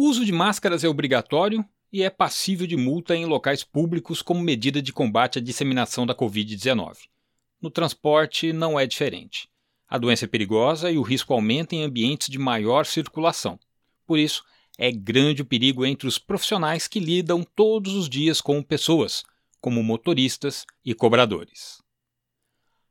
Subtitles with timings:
[0.00, 4.40] O uso de máscaras é obrigatório e é passível de multa em locais públicos como
[4.40, 7.08] medida de combate à disseminação da Covid-19.
[7.60, 9.48] No transporte não é diferente.
[9.88, 13.58] A doença é perigosa e o risco aumenta em ambientes de maior circulação.
[14.06, 14.44] Por isso,
[14.78, 19.24] é grande o perigo entre os profissionais que lidam todos os dias com pessoas,
[19.60, 21.82] como motoristas e cobradores.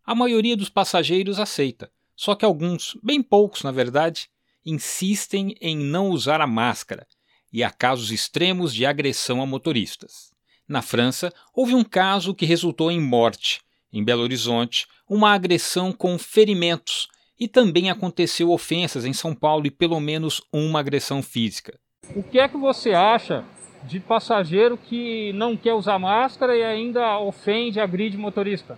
[0.04, 4.30] A maioria dos passageiros aceita, só que alguns, bem poucos na verdade,
[4.68, 7.08] insistem em não usar a máscara
[7.52, 10.32] e há casos extremos de agressão a motoristas.
[10.68, 13.62] Na França, houve um caso que resultou em morte.
[13.92, 17.08] Em Belo Horizonte, uma agressão com ferimentos
[17.40, 21.80] e também aconteceu ofensas em São Paulo e pelo menos uma agressão física.
[22.14, 23.46] O que é que você acha
[23.86, 28.78] de passageiro que não quer usar máscara e ainda ofende, agride motorista?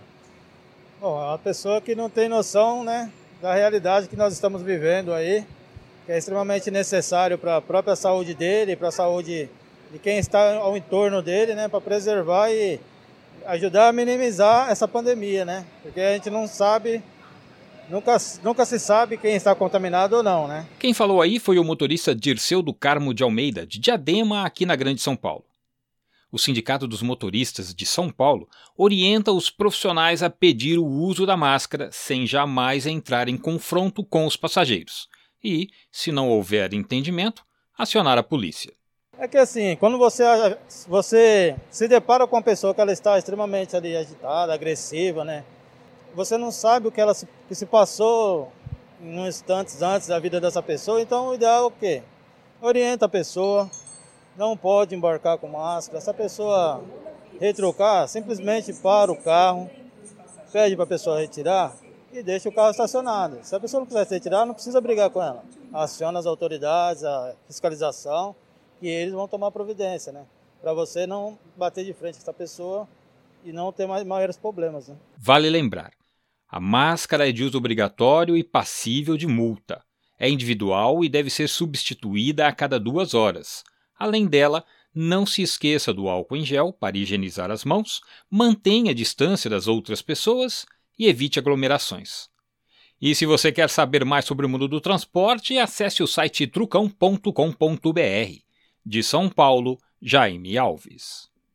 [1.00, 3.10] Bom, é uma pessoa que não tem noção, né,
[3.42, 5.44] da realidade que nós estamos vivendo aí
[6.06, 9.48] que é extremamente necessário para a própria saúde dele, para a saúde
[9.92, 12.80] de quem está ao entorno dele, né, para preservar e
[13.46, 15.66] ajudar a minimizar essa pandemia, né?
[15.82, 17.02] Porque a gente não sabe,
[17.88, 20.66] nunca, nunca se sabe quem está contaminado ou não, né?
[20.78, 24.76] Quem falou aí foi o motorista Dirceu do Carmo de Almeida, de Diadema, aqui na
[24.76, 25.44] Grande São Paulo.
[26.30, 31.36] O Sindicato dos Motoristas de São Paulo orienta os profissionais a pedir o uso da
[31.36, 35.08] máscara sem jamais entrar em confronto com os passageiros
[35.42, 37.44] e, se não houver entendimento,
[37.76, 38.72] acionar a polícia.
[39.18, 40.24] É que assim, quando você,
[40.88, 45.44] você se depara com uma pessoa que ela está extremamente ali, agitada, agressiva, né?
[46.14, 48.50] Você não sabe o que ela se, que se passou
[49.00, 52.02] em instantes antes da vida dessa pessoa, então o ideal é o quê?
[52.62, 53.70] Orienta a pessoa,
[54.36, 56.00] não pode embarcar com máscara.
[56.00, 56.82] Se a pessoa
[57.38, 59.70] retrucar, simplesmente para o carro,
[60.50, 61.76] pede para a pessoa retirar,
[62.12, 63.38] e deixa o carro estacionado.
[63.42, 65.44] Se a pessoa não quiser se retirar, não precisa brigar com ela.
[65.72, 68.34] Aciona as autoridades, a fiscalização,
[68.82, 70.24] e eles vão tomar providência, né?
[70.60, 72.88] Para você não bater de frente com essa pessoa
[73.44, 74.88] e não ter mais maiores problemas.
[74.88, 74.96] Né?
[75.16, 75.92] Vale lembrar:
[76.48, 79.82] a máscara é de uso obrigatório e passível de multa.
[80.18, 83.64] É individual e deve ser substituída a cada duas horas.
[83.98, 88.00] Além dela, não se esqueça do álcool em gel para higienizar as mãos,
[88.30, 90.66] mantenha a distância das outras pessoas
[91.00, 92.28] e evite aglomerações.
[93.00, 97.30] E se você quer saber mais sobre o mundo do transporte, acesse o site trucão.com.br.
[98.84, 101.29] De São Paulo, Jaime Alves.